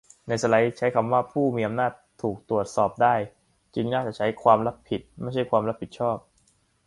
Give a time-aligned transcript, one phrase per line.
[0.27, 1.91] ในสไลด์ใช้คำว่า 'ผู้มีอำนาจ
[2.21, 3.15] ถูกตรวจสอบได้'
[3.75, 6.17] จึงน่าจะใช้ 'ความรับผิด' ไม่ใช่ 'ความรับผิดชอบ'